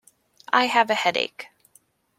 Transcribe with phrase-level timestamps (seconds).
[0.51, 1.49] I have a headache.